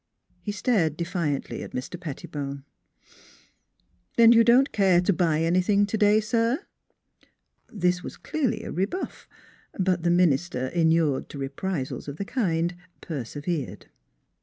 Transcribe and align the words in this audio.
He 0.41 0.51
stared 0.51 0.97
defiantly 0.97 1.61
at 1.61 1.73
Mr. 1.73 1.99
Pettibone." 2.01 2.63
Then 4.17 4.31
you 4.31 4.43
don't 4.43 4.71
care 4.71 4.99
to 4.99 5.13
buy 5.13 5.43
anything 5.43 5.85
today, 5.85 6.19
sir?" 6.19 6.65
This 7.71 8.01
was 8.01 8.17
clearly 8.17 8.63
a 8.63 8.71
rebuff; 8.71 9.27
but 9.77 10.01
the 10.01 10.09
minister 10.09 10.69
inured 10.69 11.29
to 11.29 11.37
reprisals 11.37 12.07
of 12.07 12.17
the 12.17 12.25
kind 12.25 12.75
persevered. 13.01 13.89